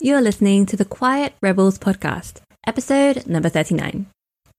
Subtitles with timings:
[0.00, 4.06] You're listening to the Quiet Rebels podcast, episode number 39.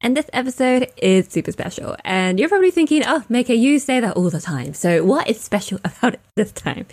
[0.03, 1.95] And this episode is super special.
[2.03, 4.73] And you're probably thinking, oh, Maikee, you say that all the time.
[4.73, 6.87] So what is special about it this time?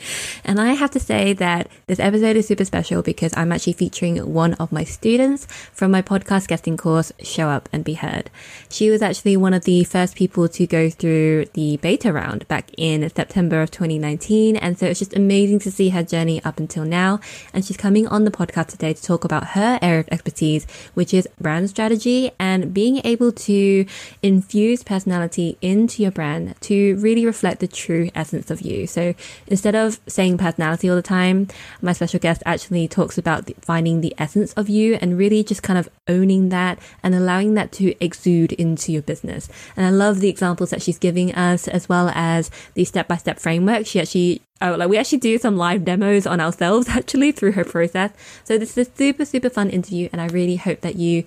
[0.45, 4.35] And I have to say that this episode is super special because I'm actually featuring
[4.35, 8.31] one of my students from my podcast guesting course, Show Up and Be Heard.
[8.69, 12.71] She was actually one of the first people to go through the beta round back
[12.77, 14.57] in September of 2019.
[14.57, 17.21] And so it's just amazing to see her journey up until now.
[17.55, 21.15] And she's coming on the podcast today to talk about her area of expertise, which
[21.15, 23.87] is brand strategy and being able to
[24.23, 28.87] infuse personality into your brand to really reflect the true essence of you.
[28.87, 29.15] So
[29.47, 31.49] instead of saying personality all the time,
[31.83, 35.79] my special guest actually talks about finding the essence of you and really just kind
[35.79, 39.49] of owning that and allowing that to exude into your business.
[39.77, 43.17] And I love the examples that she's giving us as well as the step by
[43.17, 43.87] step framework.
[43.87, 47.65] She actually Oh, like we actually do some live demos on ourselves actually through her
[47.65, 48.11] process.
[48.45, 51.25] So this is a super, super fun interview and I really hope that you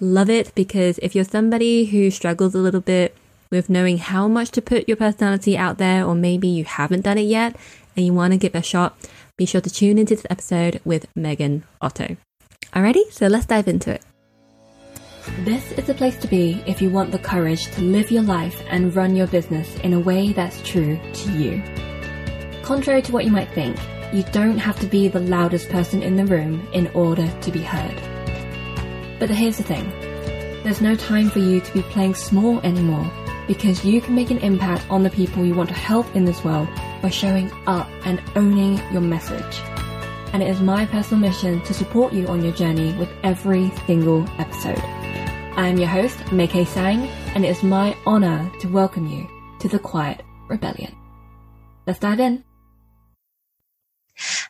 [0.00, 3.16] love it because if you're somebody who struggles a little bit
[3.50, 7.18] with knowing how much to put your personality out there, or maybe you haven't done
[7.18, 7.56] it yet
[7.96, 8.96] and you want to give it a shot,
[9.36, 12.16] be sure to tune into this episode with Megan Otto.
[12.72, 14.02] Alrighty, so let's dive into it.
[15.40, 18.62] This is the place to be if you want the courage to live your life
[18.68, 21.62] and run your business in a way that's true to you.
[22.62, 23.76] Contrary to what you might think,
[24.12, 27.60] you don't have to be the loudest person in the room in order to be
[27.60, 28.09] heard.
[29.20, 29.86] But here's the thing
[30.64, 33.08] there's no time for you to be playing small anymore
[33.46, 36.42] because you can make an impact on the people you want to help in this
[36.42, 36.68] world
[37.02, 39.60] by showing up and owning your message.
[40.32, 44.26] And it is my personal mission to support you on your journey with every single
[44.38, 44.80] episode.
[45.56, 49.68] I am your host, Maikee Tsang, and it is my honor to welcome you to
[49.68, 50.96] the Quiet Rebellion.
[51.86, 52.49] Let's dive in.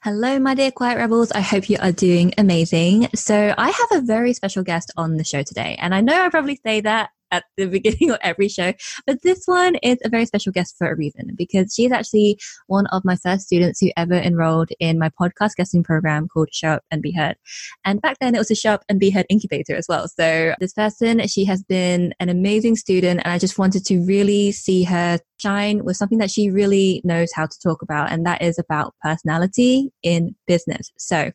[0.02, 1.30] Hello, my dear Quiet Rebels.
[1.30, 3.08] I hope you are doing amazing.
[3.14, 5.76] So, I have a very special guest on the show today.
[5.78, 8.72] And I know I probably say that at the beginning of every show.
[9.06, 12.86] But this one is a very special guest for a reason because she's actually one
[12.86, 16.84] of my first students who ever enrolled in my podcast guesting program called Show Up
[16.90, 17.36] and Be Heard.
[17.84, 20.08] And back then it was a Show Up and Be Heard incubator as well.
[20.08, 24.52] So this person, she has been an amazing student and I just wanted to really
[24.52, 28.42] see her shine with something that she really knows how to talk about, and that
[28.42, 30.92] is about personality in business.
[30.98, 31.30] So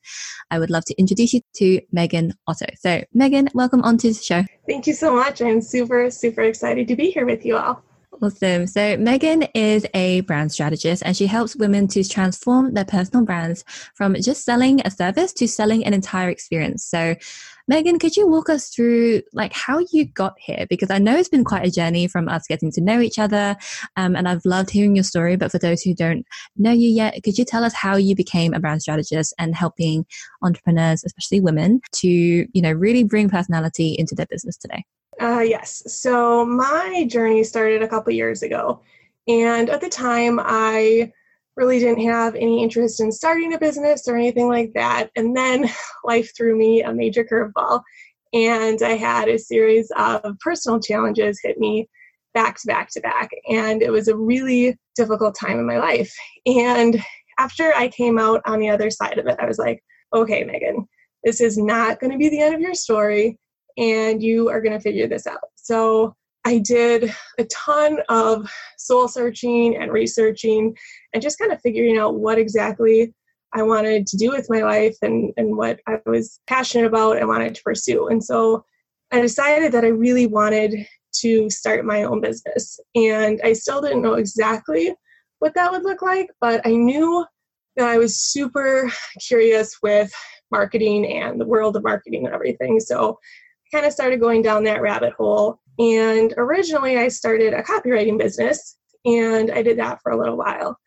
[0.52, 2.68] I would love to introduce you to Megan Otto.
[2.78, 4.44] So, Megan, welcome onto the show.
[4.68, 5.42] Thank you so much.
[5.42, 7.82] I'm super, super excited to be here with you all.
[8.22, 8.66] Awesome.
[8.68, 13.66] So, Megan is a brand strategist and she helps women to transform their personal brands
[13.94, 16.86] from just selling a service to selling an entire experience.
[16.86, 17.16] So,
[17.68, 20.68] Megan, could you walk us through like how you got here?
[20.70, 23.56] Because I know it's been quite a journey from us getting to know each other,
[23.96, 25.36] um, and I've loved hearing your story.
[25.36, 26.26] But for those who don't
[26.56, 30.06] know you yet, could you tell us how you became a brand strategist and helping
[30.44, 34.84] entrepreneurs, especially women, to you know really bring personality into their business today?
[35.20, 35.82] Uh, yes.
[35.88, 38.82] So my journey started a couple years ago,
[39.28, 41.12] and at the time I
[41.56, 45.10] really didn't have any interest in starting a business or anything like that.
[45.16, 45.70] And then
[46.04, 47.82] life threw me a major curveball,
[48.34, 51.88] and I had a series of personal challenges hit me
[52.34, 53.30] back to back to back.
[53.50, 56.14] And it was a really difficult time in my life.
[56.46, 57.02] And
[57.40, 59.82] after I came out on the other side of it, I was like,
[60.14, 60.88] okay, Megan,
[61.24, 63.40] this is not going to be the end of your story,
[63.78, 65.40] and you are going to figure this out.
[65.56, 70.78] So I did a ton of soul searching and researching
[71.14, 73.14] and just kind of figuring out what exactly
[73.54, 77.28] I wanted to do with my life and, and what I was passionate about and
[77.28, 78.08] wanted to pursue.
[78.10, 78.64] And so
[79.12, 80.86] I decided that I really wanted
[81.22, 82.80] to start my own business.
[82.94, 84.94] And I still didn't know exactly
[85.40, 87.26] what that would look like, but I knew
[87.76, 90.12] that I was super curious with
[90.52, 92.80] marketing and the world of marketing and everything.
[92.80, 93.18] So
[93.74, 98.18] I kind of started going down that rabbit hole and originally, I started a copywriting
[98.18, 100.78] business, and I did that for a little while.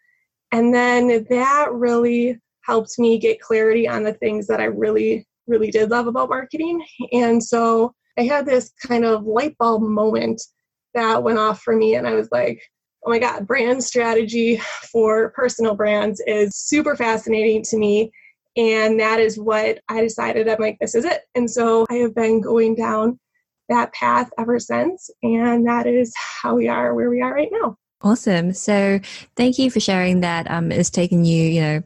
[0.52, 5.70] And then that really helped me get clarity on the things that I really, really
[5.70, 6.84] did love about marketing.
[7.12, 10.40] And so I had this kind of light bulb moment
[10.94, 12.60] that went off for me, and I was like,
[13.06, 14.60] oh my God, brand strategy
[14.92, 18.10] for personal brands is super fascinating to me.
[18.56, 20.48] And that is what I decided.
[20.48, 21.22] I'm like, this is it.
[21.36, 23.20] And so I have been going down
[23.68, 25.10] that path ever since.
[25.22, 27.76] And that is how we are where we are right now.
[28.00, 28.52] Awesome.
[28.52, 29.00] So
[29.36, 30.50] thank you for sharing that.
[30.50, 31.82] Um, it's taken you, you know,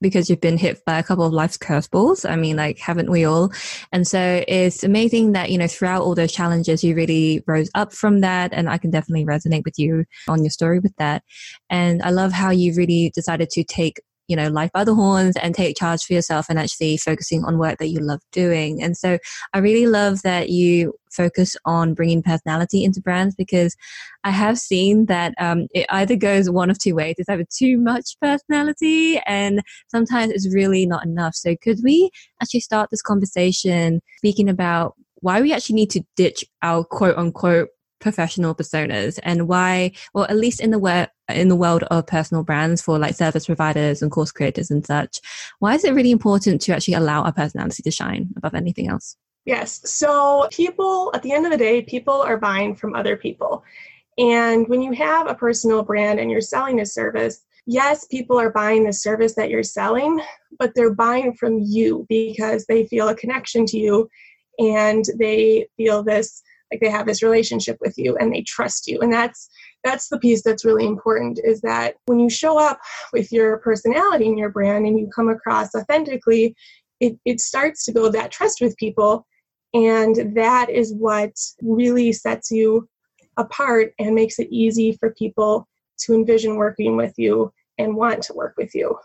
[0.00, 2.28] because you've been hit by a couple of life's curveballs.
[2.28, 3.50] I mean, like, haven't we all?
[3.90, 7.92] And so it's amazing that, you know, throughout all those challenges, you really rose up
[7.92, 8.52] from that.
[8.52, 11.24] And I can definitely resonate with you on your story with that.
[11.68, 15.36] And I love how you really decided to take you know, life by the horns
[15.36, 18.82] and take charge for yourself and actually focusing on work that you love doing.
[18.82, 19.18] And so
[19.52, 23.76] I really love that you focus on bringing personality into brands because
[24.24, 27.16] I have seen that um, it either goes one of two ways.
[27.18, 31.34] It's either too much personality and sometimes it's really not enough.
[31.34, 32.10] So could we
[32.40, 37.68] actually start this conversation speaking about why we actually need to ditch our quote unquote
[38.02, 42.42] professional personas and why well at least in the wor- in the world of personal
[42.42, 45.20] brands for like service providers and course creators and such
[45.60, 49.16] why is it really important to actually allow our personality to shine above anything else?
[49.44, 49.80] Yes.
[49.90, 53.64] So people at the end of the day people are buying from other people.
[54.18, 58.50] And when you have a personal brand and you're selling a service yes people are
[58.50, 60.20] buying the service that you're selling
[60.58, 64.08] but they're buying from you because they feel a connection to you
[64.58, 68.98] and they feel this like they have this relationship with you and they trust you.
[69.00, 69.48] And that's
[69.84, 72.80] that's the piece that's really important is that when you show up
[73.12, 76.54] with your personality and your brand and you come across authentically
[77.02, 79.26] it, it starts to build that trust with people.
[79.74, 82.88] And that is what really sets you
[83.36, 85.68] apart and makes it easy for people
[85.98, 88.96] to envision working with you and want to work with you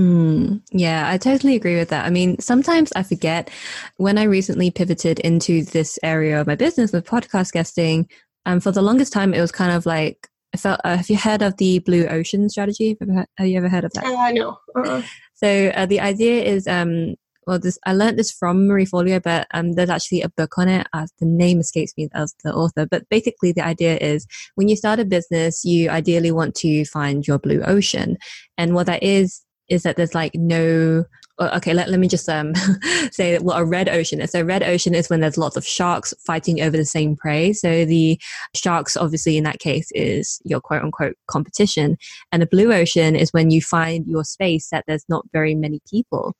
[0.00, 2.06] Mm, yeah, I totally agree with that.
[2.06, 3.50] I mean, sometimes I forget
[3.98, 8.08] when I recently pivoted into this area of my business with podcast guesting.
[8.46, 10.80] And um, for the longest time, it was kind of like I felt.
[10.84, 12.96] Uh, have you heard of the blue ocean strategy?
[13.36, 14.04] Have, you ever heard of that?
[14.06, 14.58] Uh, no.
[14.74, 15.02] Uh-uh.
[15.34, 17.16] So uh, the idea is, um,
[17.46, 20.68] well, this I learned this from Marie Forleo, but um, there's actually a book on
[20.68, 20.86] it.
[20.94, 24.76] Uh, the name escapes me as the author, but basically the idea is when you
[24.76, 28.16] start a business, you ideally want to find your blue ocean,
[28.56, 31.04] and what that is is that there's like no
[31.40, 32.52] okay let, let me just um,
[33.12, 34.32] say what a red ocean is.
[34.32, 37.54] So red ocean is when there's lots of sharks fighting over the same prey.
[37.54, 38.20] So the
[38.54, 41.96] sharks obviously in that case is your quote unquote competition.
[42.30, 45.80] And a blue ocean is when you find your space that there's not very many
[45.90, 46.34] people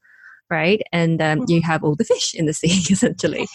[0.50, 0.82] right?
[0.92, 3.46] And um, you have all the fish in the sea essentially.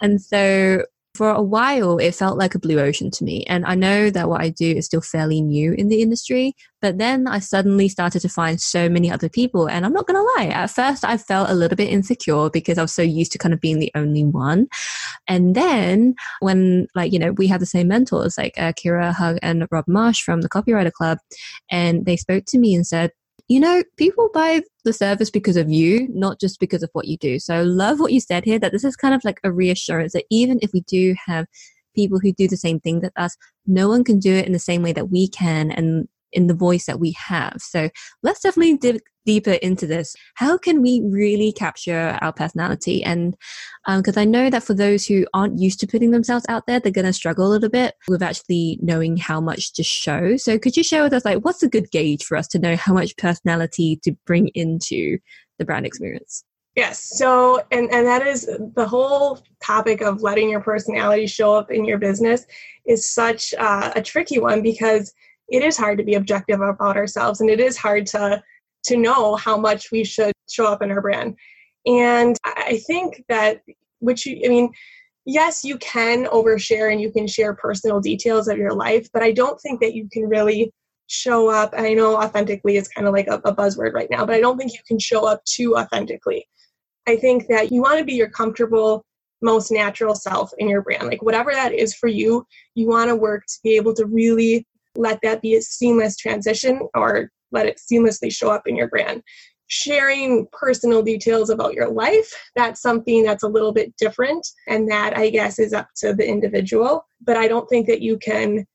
[0.00, 3.74] And so for a while it felt like a blue ocean to me and i
[3.74, 7.38] know that what i do is still fairly new in the industry but then i
[7.38, 10.70] suddenly started to find so many other people and i'm not going to lie at
[10.70, 13.60] first i felt a little bit insecure because i was so used to kind of
[13.60, 14.66] being the only one.
[15.28, 19.38] And then when like you know we have the same mentors like uh, kira hug
[19.42, 21.18] and rob marsh from the copywriter club
[21.70, 23.10] and they spoke to me and said
[23.48, 27.16] you know, people buy the service because of you, not just because of what you
[27.18, 27.38] do.
[27.38, 30.12] So I love what you said here that this is kind of like a reassurance
[30.14, 31.46] that even if we do have
[31.94, 33.36] people who do the same thing that us,
[33.66, 36.54] no one can do it in the same way that we can and in the
[36.54, 37.56] voice that we have.
[37.58, 37.88] So
[38.22, 40.14] let's definitely dig deeper into this.
[40.34, 43.02] How can we really capture our personality?
[43.02, 43.34] And
[43.86, 46.78] because um, I know that for those who aren't used to putting themselves out there,
[46.80, 50.36] they're going to struggle a little bit with actually knowing how much to show.
[50.36, 52.76] So could you share with us, like, what's a good gauge for us to know
[52.76, 55.18] how much personality to bring into
[55.58, 56.44] the brand experience?
[56.76, 57.16] Yes.
[57.16, 61.84] So, and, and that is the whole topic of letting your personality show up in
[61.84, 62.44] your business
[62.84, 65.14] is such uh, a tricky one because
[65.48, 68.42] it is hard to be objective about ourselves and it is hard to
[68.84, 71.34] to know how much we should show up in our brand.
[71.86, 73.60] And i think that
[73.98, 74.70] which i mean
[75.26, 79.30] yes you can overshare and you can share personal details of your life but i
[79.30, 80.72] don't think that you can really
[81.08, 84.34] show up i know authentically is kind of like a, a buzzword right now but
[84.34, 86.46] i don't think you can show up too authentically.
[87.06, 89.04] I think that you want to be your comfortable
[89.42, 91.06] most natural self in your brand.
[91.06, 94.66] Like whatever that is for you you want to work to be able to really
[94.96, 99.22] let that be a seamless transition or let it seamlessly show up in your brand.
[99.66, 104.46] Sharing personal details about your life, that's something that's a little bit different.
[104.68, 107.06] And that I guess is up to the individual.
[107.22, 108.66] But I don't think that you can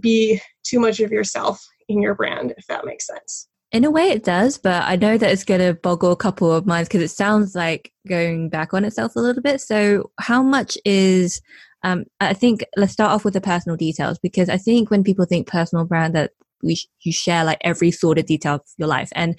[0.00, 3.48] be too much of yourself in your brand, if that makes sense.
[3.70, 6.50] In a way, it does, but I know that it's going to boggle a couple
[6.50, 9.60] of minds because it sounds like going back on itself a little bit.
[9.60, 11.42] So, how much is
[11.82, 15.24] um, I think let's start off with the personal details because I think when people
[15.24, 16.32] think personal brand that
[16.62, 19.10] we sh- you share like every sort of detail of your life.
[19.14, 19.38] And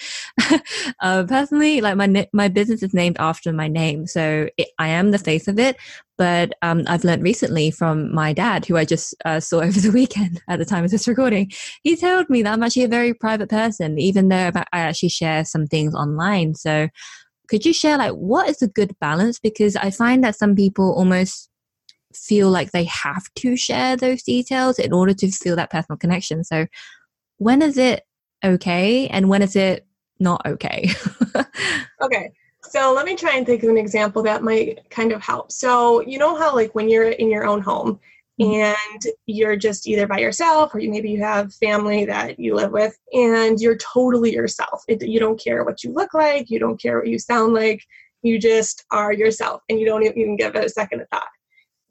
[1.01, 5.11] uh, personally like my my business is named after my name so it, i am
[5.11, 5.77] the face of it.
[6.17, 9.91] But um, i've learned recently from my dad who i just uh, saw over the
[9.91, 11.51] weekend at the time of this recording.
[11.83, 15.45] He told me that i'm actually a very private person even though i actually share
[15.45, 16.55] some things online.
[16.55, 16.89] So
[17.49, 19.39] could you share like what is a good balance?
[19.39, 21.48] Because i find that some people almost
[22.13, 26.43] feel like they have to share those details in order to feel that personal connection.
[26.43, 26.67] So,
[27.37, 28.05] when is it
[28.43, 29.85] okay and when is it
[30.19, 30.89] not okay?
[32.01, 32.31] okay.
[32.63, 35.51] So, let me try and think of an example that might kind of help.
[35.51, 37.99] So, you know how, like, when you're in your own home,
[38.39, 38.53] mm-hmm.
[38.53, 42.71] and you're just either by yourself or you maybe you have family that you live
[42.71, 46.81] with and you're totally yourself it, you don't care what you look like you don't
[46.81, 47.83] care what you sound like
[48.21, 51.27] you just are yourself and you don't even give it a second of thought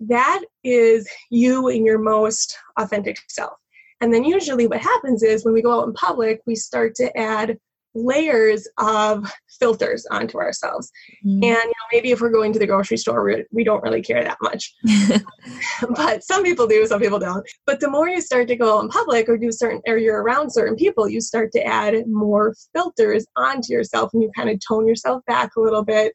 [0.00, 3.58] that is you in your most authentic self
[4.00, 7.16] and then usually what happens is when we go out in public we start to
[7.16, 7.58] add
[7.94, 10.90] layers of filters onto ourselves.
[11.24, 11.34] Mm.
[11.34, 14.02] And you know, maybe if we're going to the grocery store, we, we don't really
[14.02, 14.72] care that much.
[15.96, 17.46] but some people do, some people don't.
[17.66, 20.22] But the more you start to go out in public or do certain or you're
[20.22, 24.60] around certain people, you start to add more filters onto yourself and you kind of
[24.66, 26.12] tone yourself back a little bit.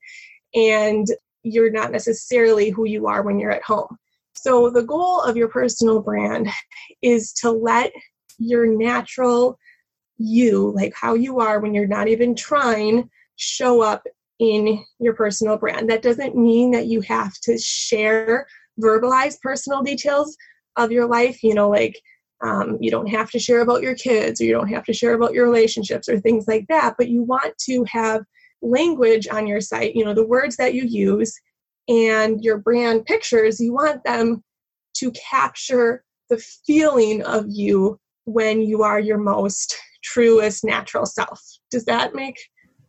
[0.55, 1.07] And
[1.43, 3.97] you're not necessarily who you are when you're at home.
[4.33, 6.49] So the goal of your personal brand
[7.01, 7.91] is to let
[8.39, 9.57] your natural
[10.17, 14.03] you, like how you are when you're not even trying, show up
[14.39, 15.89] in your personal brand.
[15.89, 18.47] That doesn't mean that you have to share,
[18.81, 20.35] verbalize personal details
[20.75, 21.99] of your life, you know, like
[22.43, 25.13] um, you don't have to share about your kids or you don't have to share
[25.13, 28.23] about your relationships or things like that, but you want to have
[28.63, 31.39] language on your site, you know, the words that you use
[31.87, 34.43] and your brand pictures, you want them
[34.95, 41.41] to capture the feeling of you when you are your most truest natural self.
[41.69, 42.37] Does that make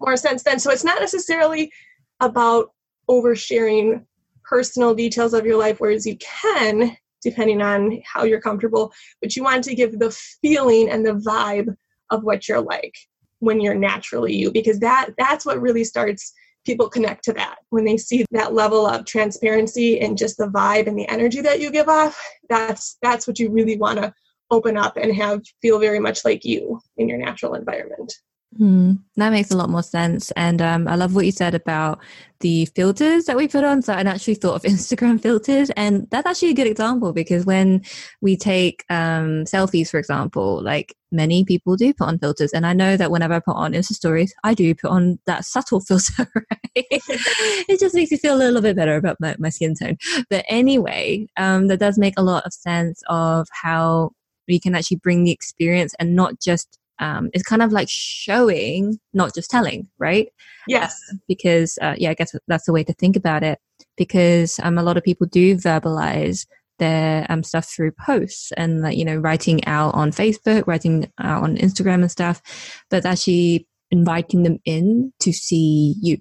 [0.01, 0.59] more sense then?
[0.59, 1.73] So it's not necessarily
[2.21, 2.71] about
[3.11, 4.05] oversharing
[4.45, 9.43] personal details of your life, whereas you can, depending on how you're comfortable, but you
[9.43, 10.11] want to give the
[10.43, 11.75] feeling and the vibe
[12.11, 12.95] of what you're like
[13.41, 16.33] when you're naturally you, because that that's what really starts
[16.65, 20.87] people connect to that when they see that level of transparency and just the vibe
[20.87, 24.11] and the energy that you give off that's that's what you really want to
[24.51, 28.13] open up and have feel very much like you in your natural environment.
[28.61, 30.31] Mm, that makes a lot more sense.
[30.33, 32.01] And um, I love what you said about
[32.41, 33.83] the filters that we put on.
[33.83, 35.71] So I actually thought of Instagram filters.
[35.71, 37.83] And that's actually a good example because when
[38.21, 42.53] we take um, selfies, for example, like many people do put on filters.
[42.53, 45.45] And I know that whenever I put on Insta stories, I do put on that
[45.45, 46.67] subtle filter, right?
[46.77, 49.97] it just makes me feel a little bit better about my, my skin tone.
[50.31, 54.11] But anyway, um, that does make a lot of sense of how
[54.47, 58.99] we can actually bring the experience and not just um, it's kind of like showing
[59.13, 60.29] not just telling right
[60.69, 63.59] yes uh, because uh, yeah i guess that's the way to think about it
[63.97, 66.47] because um, a lot of people do verbalize
[66.79, 71.43] their um, stuff through posts and like you know writing out on facebook writing out
[71.43, 72.43] on instagram and stuff
[72.91, 76.19] but actually inviting them in to see you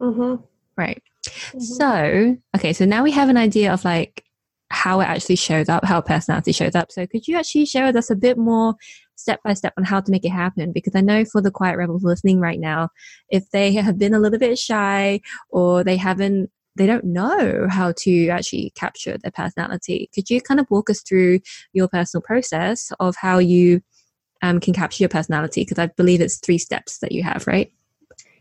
[0.00, 0.42] mm-hmm.
[0.76, 1.60] right mm-hmm.
[1.60, 4.24] so okay so now we have an idea of like
[4.74, 6.90] how it actually shows up, how personality shows up.
[6.90, 8.74] So could you actually share with us a bit more
[9.16, 10.72] step by step on how to make it happen?
[10.72, 12.90] Because I know for the quiet rebels listening right now,
[13.28, 17.92] if they have been a little bit shy or they haven't they don't know how
[17.98, 20.10] to actually capture their personality.
[20.14, 21.40] Could you kind of walk us through
[21.72, 23.80] your personal process of how you
[24.42, 25.62] um, can capture your personality?
[25.62, 27.70] Because I believe it's three steps that you have, right?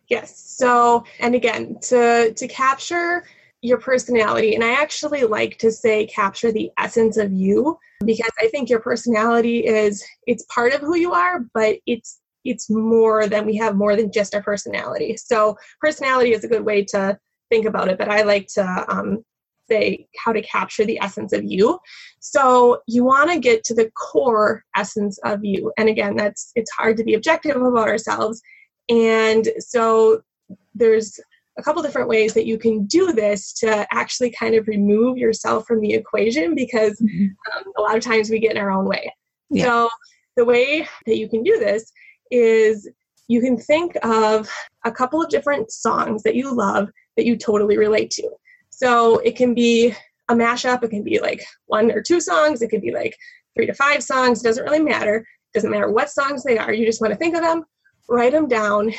[0.07, 0.37] Yes.
[0.37, 3.23] So, and again, to to capture
[3.63, 4.55] your personality.
[4.55, 8.81] And I actually like to say capture the essence of you because I think your
[8.81, 13.77] personality is it's part of who you are, but it's it's more than we have
[13.77, 15.15] more than just our personality.
[15.15, 17.17] So personality is a good way to
[17.49, 19.23] think about it, but I like to um,
[19.71, 21.79] say how to capture the essence of you.
[22.19, 25.71] So you want to get to the core essence of you.
[25.77, 28.41] And again, that's it's hard to be objective about ourselves.
[28.89, 30.21] And so
[30.75, 31.17] there's
[31.57, 35.65] a couple different ways that you can do this to actually kind of remove yourself
[35.67, 37.25] from the equation because mm-hmm.
[37.57, 39.13] um, a lot of times we get in our own way.
[39.49, 39.65] Yeah.
[39.65, 39.89] So,
[40.35, 41.91] the way that you can do this
[42.31, 42.89] is
[43.27, 44.49] you can think of
[44.83, 48.29] a couple of different songs that you love that you totally relate to.
[48.69, 49.93] So, it can be
[50.29, 53.15] a mashup, it can be like one or two songs, it could be like
[53.55, 55.17] three to five songs, it doesn't really matter.
[55.17, 57.63] It doesn't matter what songs they are, you just want to think of them,
[58.09, 58.91] write them down,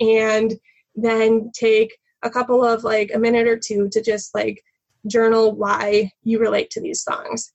[0.00, 0.52] and
[0.94, 4.62] then take a couple of like a minute or two to just like
[5.06, 7.52] journal why you relate to these songs.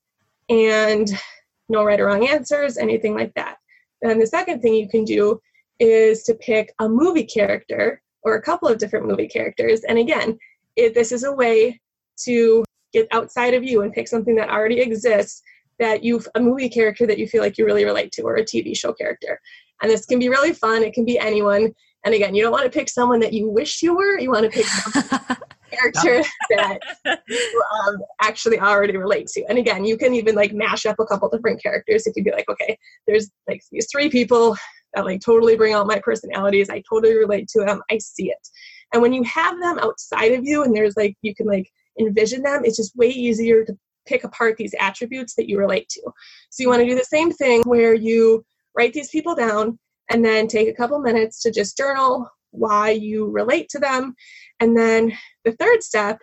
[0.49, 1.07] And
[1.69, 3.57] no right or wrong answers anything like that.
[4.01, 5.39] Then the second thing you can do
[5.79, 9.81] is to pick a movie character or a couple of different movie characters.
[9.87, 10.37] And again
[10.75, 11.79] it, this is a way
[12.23, 12.63] to
[12.93, 15.41] get outside of you and pick something that already exists
[15.79, 18.43] that you've a movie character that you feel like you really relate to or a
[18.43, 19.39] tv show character.
[19.81, 20.83] And this can be really fun.
[20.83, 21.73] It can be anyone
[22.05, 24.19] and again, you don't want to pick someone that you wish you were.
[24.19, 24.65] You want to pick
[25.71, 26.79] character that
[27.27, 29.43] you um, actually already relate to.
[29.49, 32.05] And again, you can even like mash up a couple different characters.
[32.05, 34.55] If you'd be like, okay, there's like these three people
[34.93, 36.69] that like totally bring out my personalities.
[36.69, 37.81] I totally relate to them.
[37.91, 38.47] I see it.
[38.93, 41.69] And when you have them outside of you and there's like, you can like
[41.99, 46.01] envision them, it's just way easier to pick apart these attributes that you relate to.
[46.51, 48.45] So you want to do the same thing where you
[48.77, 53.29] write these people down and then take a couple minutes to just journal why you
[53.29, 54.15] relate to them.
[54.59, 56.19] And then the third step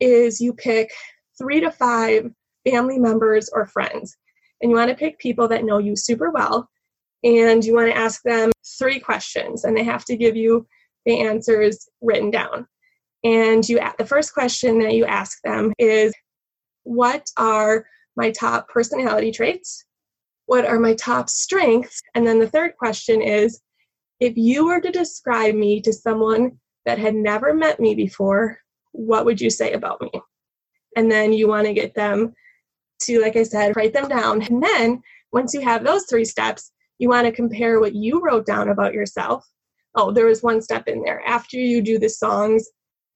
[0.00, 0.90] is you pick
[1.38, 2.30] three to five
[2.68, 4.16] family members or friends.
[4.60, 6.68] And you want to pick people that know you super well.
[7.24, 10.66] And you want to ask them three questions, and they have to give you
[11.06, 12.66] the answers written down.
[13.24, 16.14] And you the first question that you ask them is
[16.84, 19.85] what are my top personality traits?
[20.46, 22.02] What are my top strengths?
[22.14, 23.60] And then the third question is
[24.20, 28.58] if you were to describe me to someone that had never met me before,
[28.92, 30.10] what would you say about me?
[30.96, 32.32] And then you want to get them
[33.02, 34.42] to, like I said, write them down.
[34.42, 38.46] And then once you have those three steps, you want to compare what you wrote
[38.46, 39.46] down about yourself.
[39.94, 41.22] Oh, there was one step in there.
[41.26, 42.66] After you do the songs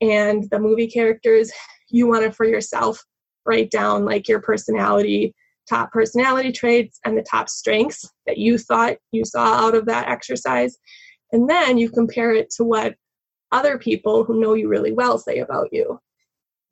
[0.01, 1.51] and the movie characters,
[1.89, 3.03] you want to, for yourself,
[3.47, 5.35] write down like your personality,
[5.71, 10.09] top personality traits, and the top strengths that you thought you saw out of that
[10.09, 10.77] exercise.
[11.33, 12.97] And then you compare it to what
[13.53, 16.01] other people who know you really well say about you.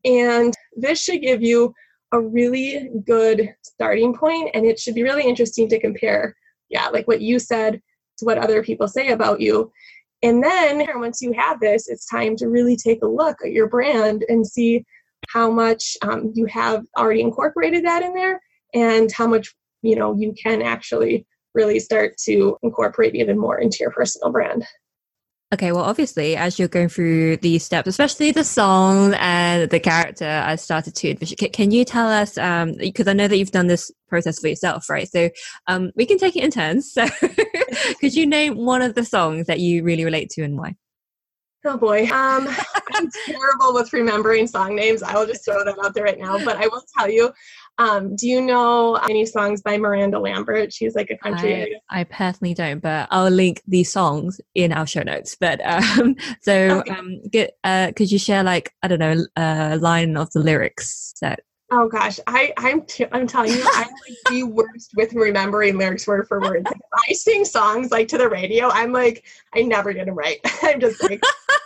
[0.04, 1.72] And this should give you
[2.12, 6.36] a really good starting point, and it should be really interesting to compare,
[6.68, 7.80] yeah, like what you said
[8.18, 9.70] to what other people say about you.
[10.22, 13.68] And then once you have this, it's time to really take a look at your
[13.68, 14.84] brand and see
[15.28, 18.40] how much um, you have already incorporated that in there
[18.74, 23.78] and how much you know you can actually really start to incorporate even more into
[23.80, 24.64] your personal brand
[25.50, 30.28] Okay, well, obviously, as you're going through these steps, especially the song and the character,
[30.44, 31.38] I started to envision.
[31.38, 34.90] Can you tell us, um, because I know that you've done this process for yourself,
[34.90, 35.08] right?
[35.10, 35.30] So
[35.66, 36.92] um, we can take it in turns.
[36.92, 37.08] So
[38.00, 40.74] could you name one of the songs that you really relate to and why?
[41.64, 42.46] Oh boy, um,
[42.92, 45.02] I'm terrible with remembering song names.
[45.02, 46.44] I will just throw that out there right now.
[46.44, 47.32] But I will tell you,
[47.78, 50.72] um, do you know any songs by Miranda Lambert?
[50.72, 51.80] She's like a country.
[51.90, 55.36] I, I personally don't, but I'll link these songs in our show notes.
[55.38, 56.90] But um, so, okay.
[56.90, 61.14] um, get, uh, could you share like I don't know a line of the lyrics
[61.20, 65.76] that Oh gosh, I I'm t- I'm telling you, I'm like the worst with remembering
[65.76, 66.64] lyrics word for word.
[66.64, 68.70] Like, I sing songs like to the radio.
[68.70, 70.38] I'm like I never get them right.
[70.62, 71.20] I'm just like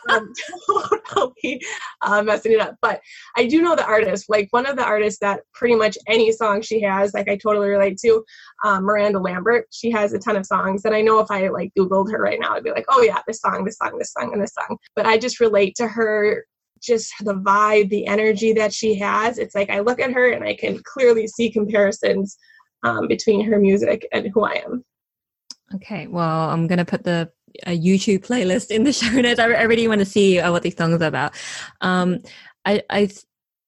[0.09, 0.33] um,
[1.09, 1.63] totally
[2.01, 2.77] uh, messing it up.
[2.83, 3.01] But
[3.37, 4.27] I do know the artist.
[4.29, 7.69] Like one of the artists that pretty much any song she has, like I totally
[7.69, 8.25] relate to,
[8.65, 9.67] um, Miranda Lambert.
[9.71, 12.41] She has a ton of songs, and I know if I like Googled her right
[12.41, 14.77] now, I'd be like, oh yeah, this song, this song, this song, and this song.
[14.97, 16.45] But I just relate to her
[16.83, 19.39] just the vibe, the energy that she has.
[19.39, 22.37] It's like I look at her and I can clearly see comparisons
[22.83, 24.85] um, between her music and who I am.
[25.75, 27.31] Okay, well, I'm gonna put the
[27.67, 29.41] YouTube playlist in the show notes.
[29.41, 31.35] I, I really want to see uh, what these songs are about.
[31.81, 32.19] Um,
[32.65, 33.11] I, I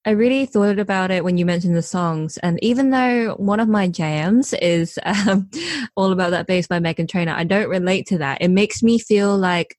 [0.06, 3.68] I really thought about it when you mentioned the songs, and even though one of
[3.68, 5.48] my jams is um,
[5.96, 8.42] all about that bass by Meghan Trainor, I don't relate to that.
[8.42, 9.78] It makes me feel like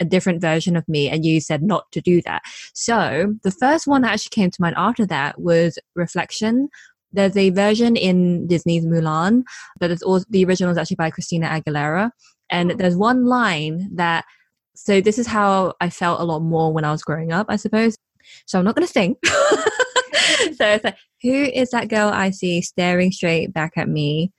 [0.00, 2.42] a different version of me and you said not to do that.
[2.74, 6.68] So the first one that actually came to mind after that was Reflection.
[7.12, 9.44] There's a version in Disney's Mulan,
[9.80, 12.10] but it's also the original is actually by Christina Aguilera.
[12.50, 12.74] And oh.
[12.74, 14.24] there's one line that
[14.74, 17.56] so this is how I felt a lot more when I was growing up, I
[17.56, 17.96] suppose.
[18.44, 19.16] So I'm not gonna sing.
[19.24, 24.32] so it's like, who is that girl I see staring straight back at me?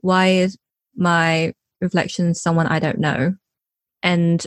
[0.00, 0.58] Why is
[0.96, 3.34] my reflection someone I don't know?
[4.02, 4.44] And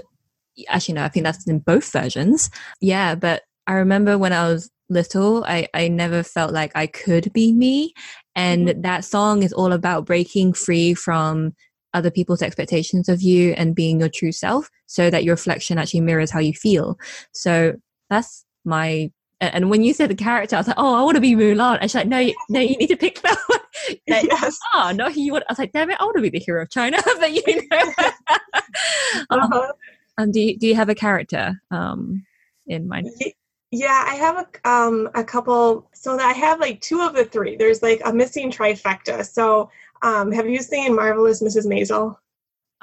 [0.68, 2.50] actually no i think that's in both versions
[2.82, 7.32] yeah but i remember when i was little i i never felt like i could
[7.34, 7.94] be me
[8.36, 8.82] and mm-hmm.
[8.82, 11.54] that song is all about breaking free from
[11.94, 16.02] other people's expectations of you and being your true self so that your reflection actually
[16.02, 16.98] mirrors how you feel
[17.32, 17.74] so
[18.10, 19.10] that's my
[19.52, 21.80] and when you said the character, I was like, "Oh, I want to be Mulan."
[21.82, 23.60] And she's like, "No, you, no, you need to pick that one."
[24.08, 24.58] like, yes.
[24.74, 25.44] Oh no, you want?
[25.50, 27.44] I was like, "Damn it, I want to be the hero of China." but you
[27.70, 27.94] know,
[29.30, 29.60] uh-huh.
[29.60, 29.72] Um,
[30.18, 32.26] do you, do you have a character um,
[32.68, 33.10] in mind?
[33.72, 35.90] Yeah, I have a um a couple.
[35.94, 37.56] So I have like two of the three.
[37.56, 39.26] There's like a missing trifecta.
[39.26, 39.72] So
[40.04, 41.66] um, have you seen Marvelous Mrs.
[41.66, 42.18] Maisel?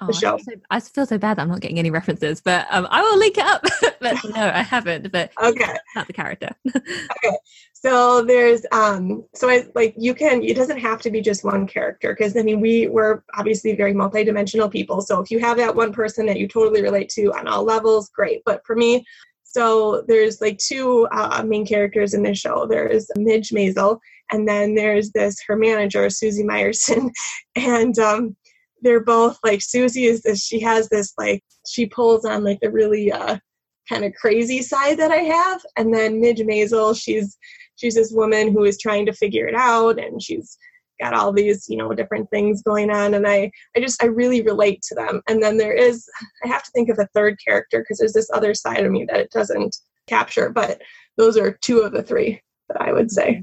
[0.01, 0.35] Oh, the show.
[0.35, 2.89] I feel, so, I feel, so, bad that I'm not getting any references, but um,
[2.91, 3.63] I will link it up.
[4.01, 5.13] but no, I haven't.
[5.13, 6.51] But okay, not the character.
[6.75, 7.37] okay,
[7.83, 10.43] so there's um, so I like you can.
[10.43, 13.95] It doesn't have to be just one character because I mean we we're obviously very
[13.95, 15.01] multidimensional people.
[15.01, 18.11] So if you have that one person that you totally relate to on all levels,
[18.11, 18.43] great.
[18.45, 19.03] But for me,
[19.45, 22.67] so there's like two uh, main characters in this show.
[22.67, 23.99] There's Midge Maisel,
[24.31, 27.11] and then there's this her manager Susie Myerson,
[27.57, 28.37] and um,
[28.83, 32.71] they're both like Susie is this she has this like she pulls on like the
[32.71, 33.39] really uh
[33.89, 35.61] kind of crazy side that I have.
[35.77, 37.37] And then Midge Maisel, she's
[37.81, 40.59] she's this woman who is trying to figure it out and she's
[41.01, 44.43] got all these you know different things going on and i i just i really
[44.43, 46.07] relate to them and then there is
[46.45, 49.05] i have to think of a third character because there's this other side of me
[49.05, 50.81] that it doesn't capture but
[51.17, 53.43] those are two of the three that i would say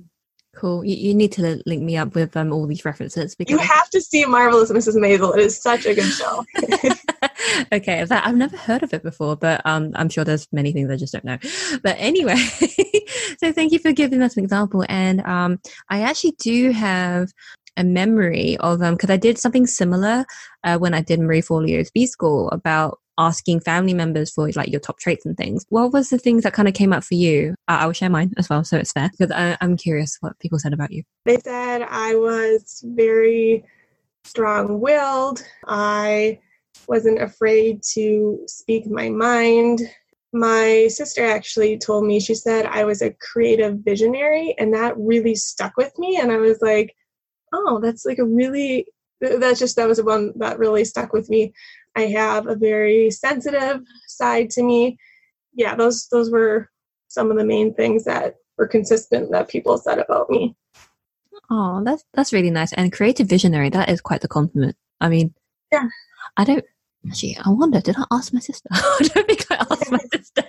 [0.57, 0.83] Cool.
[0.83, 3.91] You, you need to link me up with um, all these references because you have
[3.91, 4.95] to see Marvelous Mrs.
[4.95, 5.37] Maisel.
[5.37, 6.43] It is such a good show.
[7.71, 10.89] okay, that, I've never heard of it before, but um, I'm sure there's many things
[10.89, 11.37] I just don't know.
[11.83, 12.33] But anyway,
[13.37, 14.83] so thank you for giving us an example.
[14.89, 17.31] And um, I actually do have
[17.77, 20.25] a memory of um because I did something similar
[20.63, 24.79] uh, when I did Marie Forleo's B School about asking family members for like your
[24.79, 25.65] top traits and things.
[25.69, 27.55] What was the things that kind of came up for you?
[27.67, 30.37] Uh, I will share mine as well, so it's fair because I, I'm curious what
[30.39, 31.03] people said about you.
[31.25, 33.63] They said I was very
[34.23, 35.43] strong-willed.
[35.67, 36.39] I
[36.87, 39.81] wasn't afraid to speak my mind.
[40.33, 45.35] My sister actually told me, she said I was a creative visionary, and that really
[45.35, 46.17] stuck with me.
[46.17, 46.95] And I was like,
[47.53, 48.87] oh, that's like a really,
[49.21, 51.53] that's just, that was the one that really stuck with me.
[51.95, 54.99] I have a very sensitive side to me.
[55.55, 56.69] Yeah, those those were
[57.07, 60.55] some of the main things that were consistent that people said about me.
[61.49, 62.73] Oh, that's that's really nice.
[62.73, 64.75] And creative visionary, that is quite the compliment.
[65.01, 65.33] I mean,
[65.71, 65.87] yeah.
[66.35, 66.63] I don't
[67.07, 68.67] actually I wonder, did I ask my sister?
[68.71, 70.43] I don't think I asked my sister.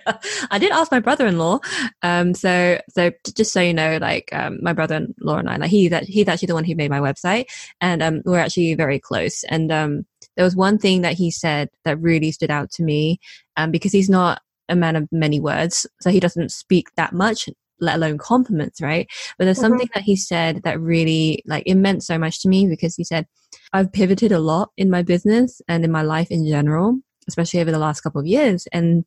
[0.50, 1.60] I did ask my brother in law.
[2.02, 5.56] Um so so just so you know, like um my brother in law and I,
[5.56, 7.46] like he that he's actually the one who made my website
[7.80, 9.44] and um we're actually very close.
[9.44, 10.06] And um
[10.38, 13.18] there was one thing that he said that really stood out to me
[13.56, 17.48] um, because he's not a man of many words, so he doesn't speak that much,
[17.80, 19.08] let alone compliments, right?
[19.38, 19.70] But there's mm-hmm.
[19.70, 23.04] something that he said that really, like, it meant so much to me because he
[23.04, 23.26] said,
[23.72, 27.70] I've pivoted a lot in my business and in my life in general, especially over
[27.70, 28.66] the last couple of years.
[28.72, 29.04] And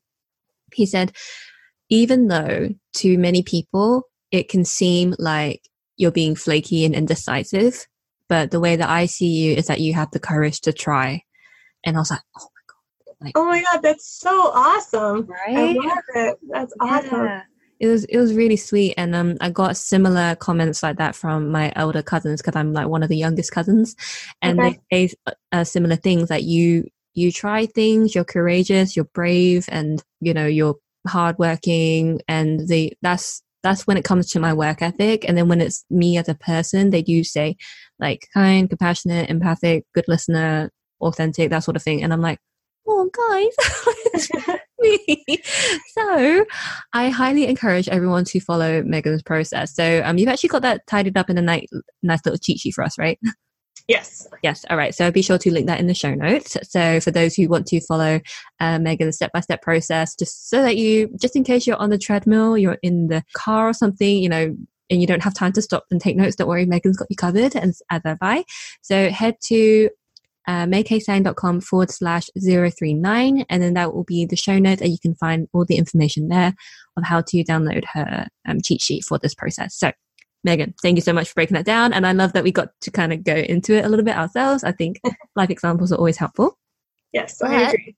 [0.72, 1.12] he said,
[1.88, 5.60] even though to many people it can seem like
[5.96, 7.86] you're being flaky and indecisive,
[8.28, 11.22] but the way that I see you is that you have the courage to try.
[11.84, 13.16] And I was like, oh my god!
[13.20, 15.26] Like, oh my god, that's so awesome!
[15.26, 15.56] Right?
[15.56, 16.38] I love it.
[16.48, 17.42] That's awesome.
[17.82, 21.50] It was it was really sweet, and um, I got similar comments like that from
[21.50, 23.96] my elder cousins because I'm like one of the youngest cousins,
[24.40, 24.78] and okay.
[24.92, 25.14] they say
[25.50, 30.46] uh, similar things like you you try things, you're courageous, you're brave, and you know
[30.46, 30.76] you're
[31.08, 35.24] hardworking, and the that's that's when it comes to my work ethic.
[35.26, 37.56] And then when it's me as a person, they do say
[37.98, 42.02] like kind, compassionate, empathic, good listener, authentic, that sort of thing.
[42.02, 42.38] And I'm like,
[42.86, 44.58] oh, guys.
[45.88, 46.44] so
[46.92, 49.74] I highly encourage everyone to follow Megan's process.
[49.74, 51.66] So um, you've actually got that tidied up in a nice,
[52.02, 53.18] nice little cheat sheet for us, right?
[53.88, 54.26] Yes.
[54.42, 54.64] Yes.
[54.70, 54.94] All right.
[54.94, 56.56] So be sure to link that in the show notes.
[56.62, 58.20] So for those who want to follow
[58.60, 61.90] uh, Megan's step by step process, just so that you, just in case you're on
[61.90, 64.56] the treadmill, you're in the car or something, you know,
[64.90, 67.16] and you don't have time to stop and take notes, don't worry, Megan's got you
[67.16, 68.44] covered, and as have I.
[68.82, 69.88] So head to
[70.46, 74.98] uh, maikeetsang.com forward slash 039, and then that will be the show notes, and you
[75.00, 76.54] can find all the information there
[76.96, 79.76] of how to download her um, cheat sheet for this process.
[79.76, 79.92] So
[80.44, 81.92] Megan, thank you so much for breaking that down.
[81.92, 84.16] And I love that we got to kind of go into it a little bit
[84.16, 84.64] ourselves.
[84.64, 85.00] I think
[85.36, 86.58] life examples are always helpful.
[87.12, 87.96] Yes, I agree.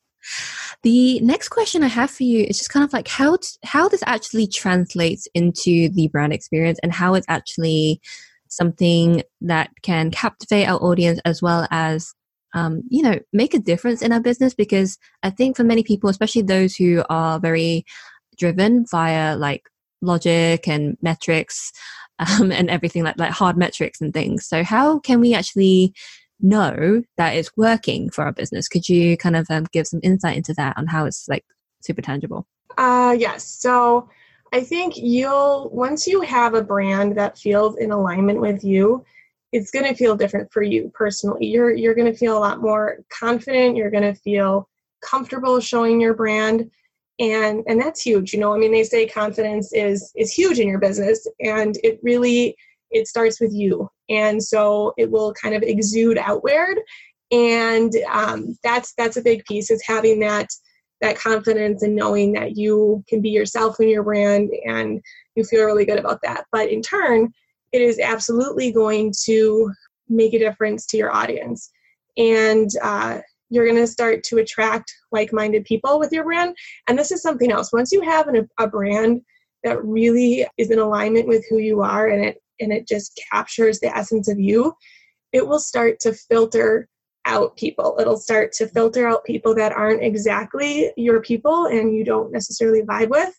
[0.83, 3.89] The next question I have for you is just kind of like how t- how
[3.89, 8.01] this actually translates into the brand experience and how it's actually
[8.49, 12.13] something that can captivate our audience as well as
[12.55, 16.09] um, you know make a difference in our business because I think for many people,
[16.09, 17.85] especially those who are very
[18.39, 19.63] driven via like
[20.01, 21.73] logic and metrics
[22.19, 24.47] um, and everything like like hard metrics and things.
[24.47, 25.93] So how can we actually
[26.41, 28.69] know that it's working for our business?
[28.69, 31.45] Could you kind of um, give some insight into that on how it's like
[31.81, 32.47] super tangible?
[32.77, 33.45] Uh, yes.
[33.45, 34.09] So
[34.53, 39.05] I think you'll once you have a brand that feels in alignment with you,
[39.55, 41.47] it's going to feel different for you personally.
[41.47, 43.77] You're you're going to feel a lot more confident.
[43.77, 44.69] You're going to feel
[45.01, 46.69] comfortable showing your brand
[47.21, 50.67] and and that's huge you know i mean they say confidence is is huge in
[50.67, 52.57] your business and it really
[52.91, 56.77] it starts with you and so it will kind of exude outward
[57.31, 60.49] and um, that's that's a big piece is having that
[61.01, 65.01] that confidence and knowing that you can be yourself in your brand and
[65.37, 67.33] you feel really good about that but in turn
[67.75, 69.71] it is absolutely going to
[70.09, 71.71] make a difference to your audience
[72.17, 73.19] and uh,
[73.51, 76.57] you're going to start to attract like-minded people with your brand
[76.89, 79.21] and this is something else once you have an, a brand
[79.65, 83.81] that really is in alignment with who you are and it and it just captures
[83.81, 84.73] the essence of you
[85.33, 86.89] it will start to filter
[87.27, 87.97] out people.
[87.99, 92.83] It'll start to filter out people that aren't exactly your people and you don't necessarily
[92.83, 93.35] vibe with.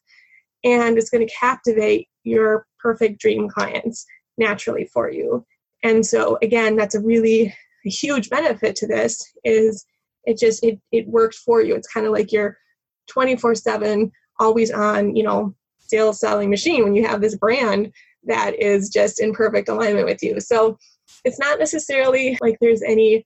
[0.64, 4.06] And it's going to captivate your perfect dream clients
[4.38, 5.46] naturally for you.
[5.84, 9.86] And so again, that's a really huge benefit to this is
[10.24, 11.76] it just it it worked for you.
[11.76, 12.58] It's kind of like your
[13.10, 17.92] 24/7 always on, you know, sales selling machine when you have this brand
[18.24, 20.40] that is just in perfect alignment with you.
[20.40, 20.78] So
[21.24, 23.24] it's not necessarily like there's any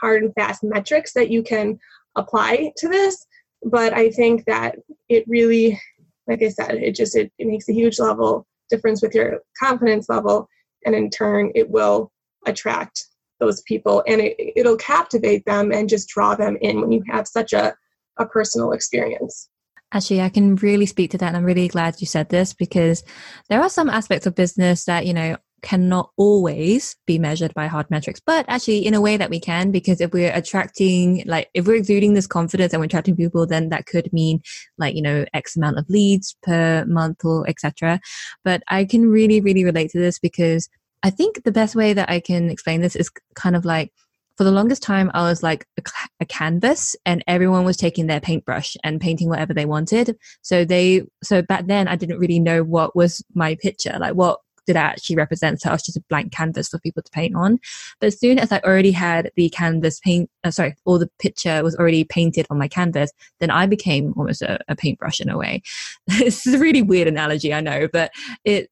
[0.00, 1.78] hard and fast metrics that you can
[2.16, 3.26] apply to this,
[3.64, 4.76] but I think that
[5.08, 5.80] it really,
[6.26, 10.08] like I said, it just it, it makes a huge level difference with your confidence
[10.08, 10.48] level,
[10.84, 12.10] and in turn, it will
[12.46, 13.06] attract
[13.38, 17.26] those people and it, it'll captivate them and just draw them in when you have
[17.26, 17.74] such a,
[18.18, 19.48] a personal experience.
[19.92, 21.28] Actually, I can really speak to that.
[21.28, 23.04] And I'm really glad you said this because
[23.48, 27.90] there are some aspects of business that, you know, cannot always be measured by hard
[27.90, 31.66] metrics, but actually in a way that we can, because if we're attracting, like, if
[31.66, 34.40] we're exuding this confidence and we're attracting people, then that could mean
[34.78, 38.00] like, you know, X amount of leads per month or etc.
[38.44, 40.68] But I can really, really relate to this because
[41.02, 43.92] I think the best way that I can explain this is kind of like,
[44.38, 45.82] for the longest time i was like a,
[46.20, 51.02] a, canvas and everyone was taking their paintbrush and painting whatever they wanted so they
[51.22, 55.16] so back then i didn't really know what was my picture like what I actually
[55.16, 57.58] represent so i was just a blank canvas for people to paint on
[58.00, 61.62] but as soon as i already had the canvas paint uh, sorry all the picture
[61.62, 65.36] was already painted on my canvas then i became almost a, a paintbrush in a
[65.36, 65.62] way
[66.06, 68.10] this is a really weird analogy i know but
[68.44, 68.70] it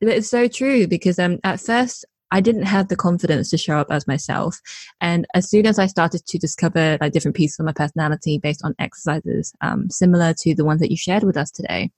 [0.00, 3.88] it's so true because um, at first I didn't have the confidence to show up
[3.90, 4.60] as myself.
[5.00, 8.64] And as soon as I started to discover like different pieces of my personality based
[8.64, 11.90] on exercises, um, similar to the ones that you shared with us today,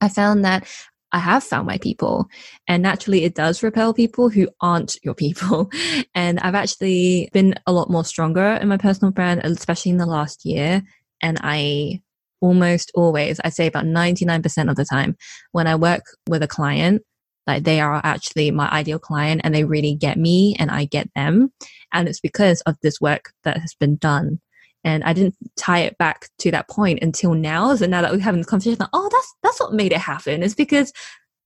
[0.00, 0.66] I found that
[1.12, 2.26] I have found my people.
[2.66, 5.70] And naturally, it does repel people who aren't your people.
[6.14, 10.06] And I've actually been a lot more stronger in my personal brand, especially in the
[10.06, 10.82] last year.
[11.22, 12.02] And I
[12.40, 15.16] almost always, I say about 99% of the time,
[15.52, 17.02] when I work with a client,
[17.46, 21.08] like they are actually my ideal client and they really get me and I get
[21.14, 21.52] them.
[21.92, 24.40] And it's because of this work that has been done.
[24.88, 27.76] And I didn't tie it back to that point until now.
[27.76, 30.42] So now that we're having this conversation, like, oh, that's that's what made it happen.
[30.42, 30.92] Is because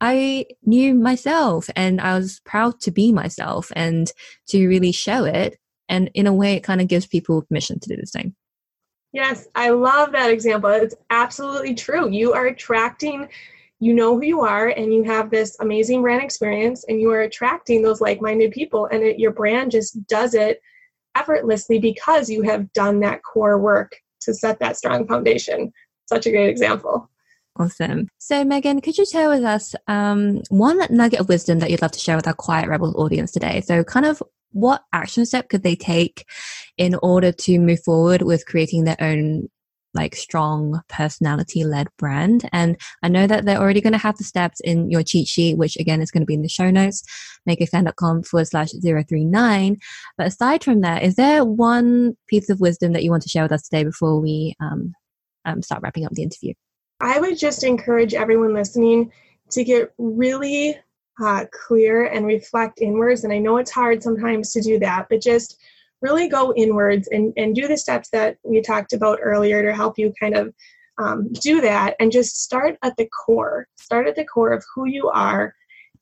[0.00, 4.12] I knew myself and I was proud to be myself and
[4.48, 5.58] to really show it.
[5.88, 8.34] And in a way, it kind of gives people permission to do the same.
[9.12, 10.70] Yes, I love that example.
[10.70, 12.08] It's absolutely true.
[12.10, 13.28] You are attracting
[13.82, 17.22] you know who you are and you have this amazing brand experience and you are
[17.22, 20.62] attracting those like-minded people and it, your brand just does it
[21.14, 25.72] effortlessly because you have done that core work to set that strong foundation.
[26.06, 27.08] Such a great example.
[27.58, 28.08] Awesome.
[28.18, 31.92] So megan could you share with us um, one nugget of wisdom that you'd love
[31.92, 33.60] to share with our quiet rebels audience today?
[33.60, 34.22] So kind of
[34.52, 36.24] what action step could they take
[36.76, 39.48] in order to move forward with creating their own
[39.94, 42.48] like strong personality led brand.
[42.52, 45.58] And I know that they're already going to have the steps in your cheat sheet,
[45.58, 47.02] which again is going to be in the show notes,
[47.48, 49.76] maikeetsang.com forward slash 039.
[50.16, 53.42] But aside from that, is there one piece of wisdom that you want to share
[53.42, 54.94] with us today before we um,
[55.44, 56.54] um, start wrapping up the interview?
[57.00, 59.12] I would just encourage everyone listening
[59.50, 60.78] to get really
[61.22, 63.24] uh, clear and reflect inwards.
[63.24, 65.58] And I know it's hard sometimes to do that, but just
[66.02, 69.98] really go inwards and, and do the steps that we talked about earlier to help
[69.98, 70.52] you kind of
[70.98, 73.66] um, do that and just start at the core.
[73.76, 75.54] Start at the core of who you are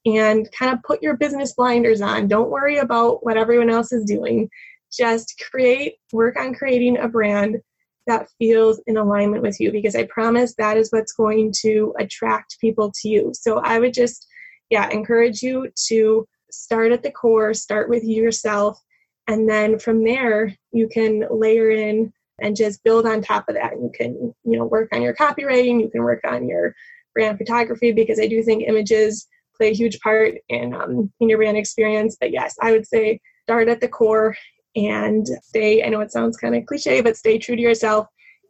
[0.06, 2.26] and kind of put your business blinders on.
[2.26, 4.48] Don't worry about what everyone else is doing.
[4.90, 7.58] Just create, work on creating a brand
[8.06, 12.58] that feels in alignment with you because I promise that is what's going to attract
[12.60, 13.32] people to you.
[13.34, 14.26] So I would just,
[14.70, 18.80] yeah, encourage you to start at the core, start with yourself,
[19.28, 23.72] and then from there you can layer in and just build on top of that
[23.72, 26.74] you can you know work on your copywriting you can work on your
[27.14, 31.38] brand photography because i do think images play a huge part in um, in your
[31.38, 34.36] brand experience but yes i would say start at the core
[34.76, 38.06] and stay i know it sounds kind of cliche but stay true to yourself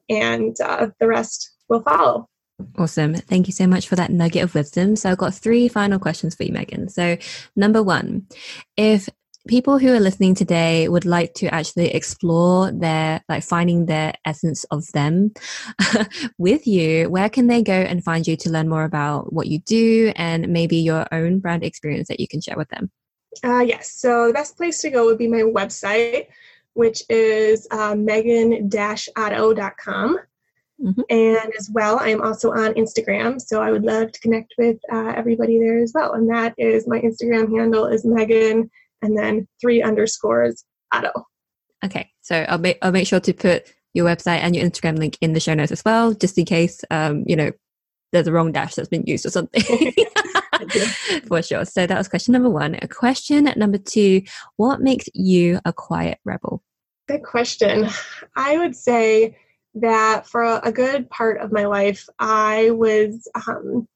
[0.09, 2.29] and uh, the rest will follow
[2.77, 3.15] Awesome.
[3.15, 4.97] Thank you so much for that nugget of wisdom.
[4.97, 6.89] So I've got three final questions for you, Megan.
[6.89, 7.17] So,
[7.57, 8.27] number one,
[8.77, 9.09] if
[9.51, 14.63] people who are listening today would like to actually explore their like finding their essence
[14.71, 15.33] of them
[16.39, 19.59] with you where can they go and find you to learn more about what you
[19.59, 22.93] do and maybe your own brand experience that you can share with them?
[23.43, 23.93] Uh, yes.
[23.93, 26.29] So the best place to go would be my website
[26.75, 30.19] which is uh, megan-otto.com
[30.81, 31.01] mm-hmm.
[31.11, 35.13] and as well i'm also on instagram so i would love to connect with uh,
[35.17, 36.13] everybody there as well.
[36.13, 38.71] And that is my instagram handle is megan
[39.03, 41.11] and then three underscores Otto.
[41.85, 45.17] Okay, so I'll make I'll make sure to put your website and your Instagram link
[45.21, 47.51] in the show notes as well, just in case um, you know
[48.13, 49.63] there's a wrong dash that's been used or something.
[51.29, 51.65] For sure.
[51.65, 52.77] So that was question number one.
[52.83, 54.23] A question number two:
[54.57, 56.63] What makes you a quiet rebel?
[57.09, 57.89] Good question.
[58.37, 59.37] I would say
[59.75, 63.89] that for a good part of my life, I was um,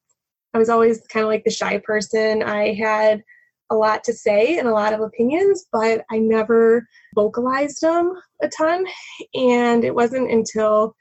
[0.55, 2.43] I was always kind of like the shy person.
[2.43, 3.23] I had
[3.70, 8.48] a lot to say and a lot of opinions, but I never vocalized them a
[8.48, 8.87] ton.
[9.35, 10.94] And it wasn't until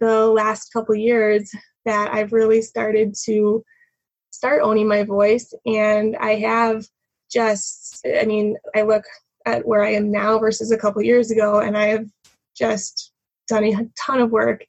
[0.00, 1.50] the last couple years
[1.84, 3.64] that I've really started to
[4.30, 5.52] start owning my voice.
[5.66, 6.86] And I have
[7.30, 9.04] just, I mean, I look
[9.46, 12.06] at where I am now versus a couple years ago, and I have
[12.56, 13.12] just
[13.48, 14.64] done a ton of work.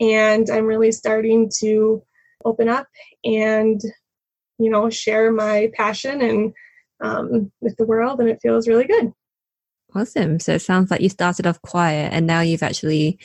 [0.00, 2.02] And I'm really starting to
[2.44, 2.86] open up
[3.24, 3.80] and,
[4.58, 6.52] you know, share my passion and
[7.00, 9.12] um, with the world, and it feels really good.
[9.94, 10.40] Awesome.
[10.40, 13.18] So it sounds like you started off quiet and now you've actually,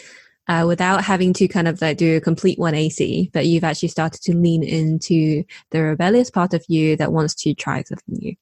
[0.47, 4.21] uh, without having to kind of like do a complete 180, but you've actually started
[4.21, 8.36] to lean into the rebellious part of you that wants to try something new.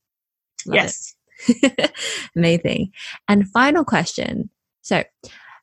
[0.68, 1.16] Love yes.
[2.36, 2.92] Amazing.
[3.28, 4.50] And final question.
[4.82, 5.04] So,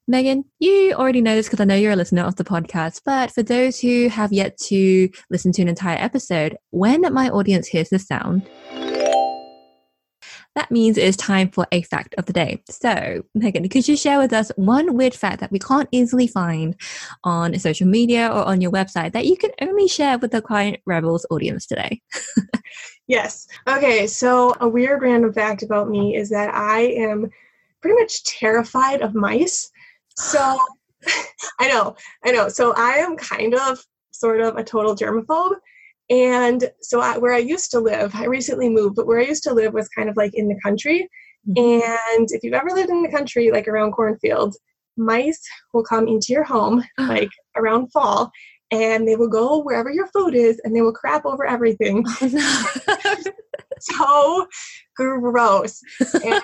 [0.09, 3.33] Megan, you already know this because I know you're a listener of the podcast, but
[3.33, 7.91] for those who have yet to listen to an entire episode, when my audience hears
[7.91, 8.49] the sound,
[10.57, 12.63] that means it is time for a fact of the day.
[12.69, 16.75] So, Megan, could you share with us one weird fact that we can't easily find
[17.23, 20.81] on social media or on your website that you can only share with the Quiet
[20.87, 22.01] Rebels audience today?
[23.07, 23.47] yes.
[23.69, 27.31] Okay, so a weird random fact about me is that I am
[27.83, 29.71] pretty much terrified of mice.
[30.17, 30.59] So,
[31.61, 32.49] I know, I know.
[32.49, 33.79] So, I am kind of
[34.11, 35.57] sort of a total germaphobe.
[36.09, 39.43] And so, I, where I used to live, I recently moved, but where I used
[39.45, 41.09] to live was kind of like in the country.
[41.49, 41.83] Mm-hmm.
[41.83, 44.59] And if you've ever lived in the country, like around cornfields,
[44.97, 45.41] mice
[45.73, 48.31] will come into your home, like around fall,
[48.71, 52.05] and they will go wherever your food is and they will crap over everything.
[53.81, 54.47] so
[54.97, 55.81] gross.
[56.15, 56.43] and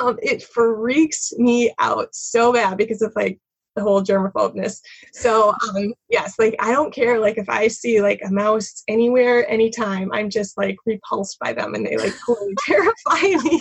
[0.00, 3.38] um, it freaks me out so bad because of like
[3.74, 4.80] the whole germaphobeness.
[5.12, 7.18] So um, yes, like I don't care.
[7.18, 11.74] Like if I see like a mouse anywhere, anytime, I'm just like repulsed by them,
[11.74, 13.60] and they like totally terrify me.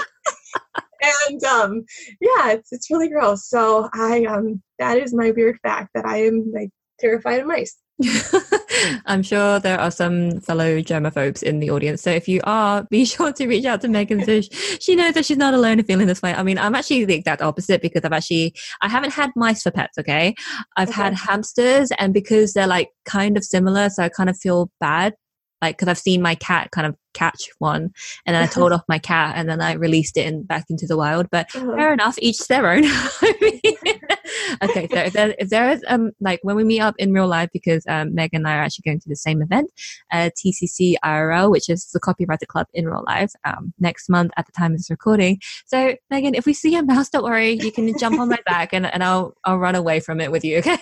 [1.30, 1.86] and um,
[2.22, 3.48] yeah, it's it's really gross.
[3.48, 7.78] So I um, that is my weird fact that I am like terrified of mice.
[9.06, 12.02] I'm sure there are some fellow germaphobes in the audience.
[12.02, 14.42] So if you are, be sure to reach out to Megan so
[14.80, 16.34] she knows that she's not alone in feeling this way.
[16.34, 19.72] I mean, I'm actually the exact opposite because I've actually, I haven't had mice for
[19.72, 20.36] pets, okay?
[20.78, 21.02] I've okay.
[21.02, 25.14] had hamsters and because they're like kind of similar, so I kind of feel bad
[25.62, 27.94] like because I've seen my cat kind of catch one
[28.26, 30.88] and then I told off my cat and then I released it in, back into
[30.88, 31.30] the wild.
[31.30, 31.76] But uh-huh.
[31.76, 32.84] fair enough, each their own.
[34.64, 37.28] okay, so if there, if there is um like when we meet up in real
[37.28, 39.72] life because um, Meg and I are actually going to the same event,
[40.12, 44.46] uh, TCC IRL, which is the Copywriter Club in real life, um, next month at
[44.46, 45.40] the time of this recording.
[45.66, 48.74] So Megan, if we see a mouse, don't worry, you can jump on my back
[48.74, 50.58] and, and I'll I'll run away from it with you.
[50.60, 50.78] Okay.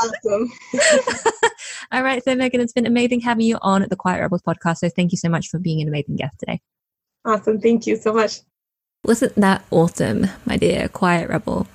[0.00, 0.50] awesome.
[1.92, 4.78] All right, so Megan, it's been amazing having you on the Quiet Rebels podcast.
[4.78, 6.60] So thank you so much for being an amazing guest today.
[7.24, 7.60] Awesome.
[7.60, 8.40] Thank you so much.
[9.04, 11.66] Wasn't that awesome, my dear Quiet Rebel?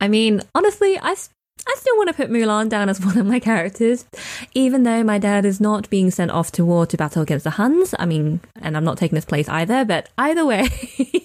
[0.00, 3.38] I mean, honestly, I, I still want to put Mulan down as one of my
[3.38, 4.04] characters,
[4.54, 7.50] even though my dad is not being sent off to war to battle against the
[7.50, 7.94] Huns.
[7.98, 10.68] I mean, and I'm not taking this place either, but either way,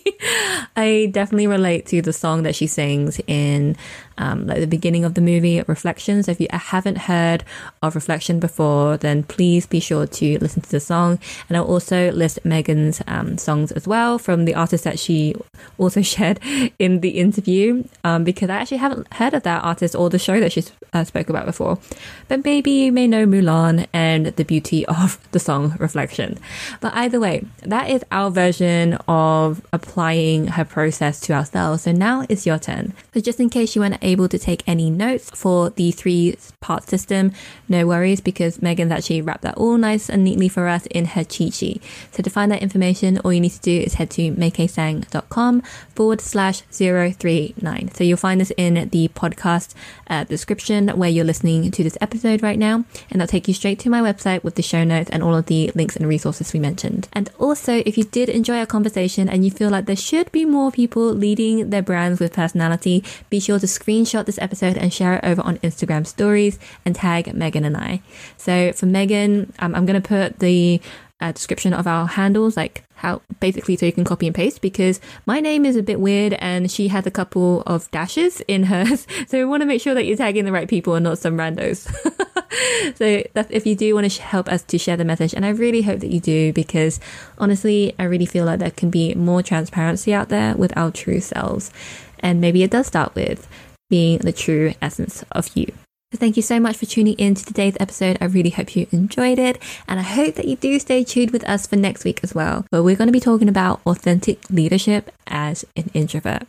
[0.75, 3.75] I definitely relate to the song that she sings in
[4.17, 6.27] um, like the beginning of the movie, Reflections.
[6.27, 7.43] If you haven't heard
[7.81, 11.19] of Reflection before, then please be sure to listen to the song.
[11.49, 15.35] And I'll also list Megan's um, songs as well from the artist that she
[15.77, 16.39] also shared
[16.79, 20.39] in the interview, um, because I actually haven't heard of that artist or the show
[20.39, 21.79] that she uh, spoke about before.
[22.27, 26.39] But maybe you may know Mulan and the beauty of the song Reflection.
[26.81, 31.83] But either way, that is our version of applying her process to ourselves.
[31.83, 32.93] So now it's your turn.
[33.13, 36.87] So just in case you weren't able to take any notes for the three part
[36.87, 37.33] system,
[37.67, 41.23] no worries because Megan's actually wrapped that all nice and neatly for us in her
[41.23, 41.83] cheat sheet.
[42.11, 45.63] So to find that information, all you need to do is head to maikeetsang.com
[45.95, 47.91] forward slash 039.
[47.93, 49.73] So you'll find this in the podcast
[50.07, 53.79] uh, description where you're listening to this episode right now, and that'll take you straight
[53.79, 56.59] to my website with the show notes and all of the links and resources we
[56.59, 57.07] mentioned.
[57.13, 60.45] And also, if you did enjoy our conversation and you feel like there should be
[60.45, 65.15] more people leading their brands with personality, be sure to screenshot this episode and share
[65.15, 68.01] it over on Instagram stories and tag Megan and I.
[68.37, 70.81] So for Megan, um, I'm going to put the
[71.21, 74.99] a description of our handles, like how basically so you can copy and paste because
[75.25, 79.07] my name is a bit weird and she has a couple of dashes in hers.
[79.27, 81.37] So we want to make sure that you're tagging the right people and not some
[81.37, 81.89] randos.
[82.95, 85.33] so that's if you do want to help us to share the message.
[85.33, 86.99] And I really hope that you do because
[87.37, 91.21] honestly, I really feel like there can be more transparency out there with our true
[91.21, 91.71] selves.
[92.19, 93.47] And maybe it does start with
[93.89, 95.71] being the true essence of you.
[96.15, 98.17] Thank you so much for tuning in to today's episode.
[98.21, 99.61] I really hope you enjoyed it.
[99.87, 102.65] And I hope that you do stay tuned with us for next week as well,
[102.69, 106.43] where we're going to be talking about authentic leadership as an introvert.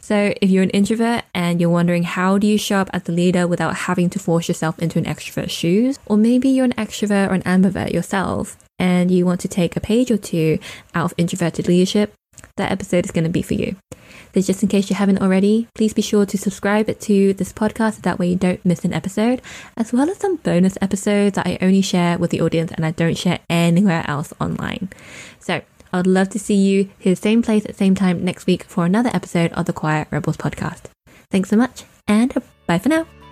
[0.00, 3.12] So if you're an introvert and you're wondering how do you show up as a
[3.12, 7.30] leader without having to force yourself into an extrovert's shoes, or maybe you're an extrovert
[7.30, 10.58] or an ambivert yourself and you want to take a page or two
[10.94, 12.12] out of introverted leadership,
[12.56, 13.76] that episode is going to be for you.
[14.34, 18.02] So just in case you haven't already, please be sure to subscribe to this podcast.
[18.02, 19.40] That way you don't miss an episode,
[19.76, 22.90] as well as some bonus episodes that I only share with the audience and I
[22.90, 24.90] don't share anywhere else online.
[25.38, 28.64] So I would love to see you here, same place at same time next week
[28.64, 30.86] for another episode of the Quiet Rebels podcast.
[31.30, 32.34] Thanks so much and
[32.66, 33.23] bye for now.